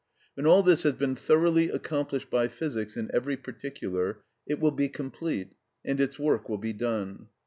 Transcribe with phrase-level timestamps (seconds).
[0.33, 4.89] When all this has been thoroughly accomplished by physics in every particular, it will be
[4.89, 5.53] complete,
[5.85, 7.27] and its work will be done.